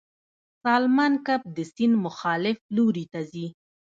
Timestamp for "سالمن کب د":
0.63-1.57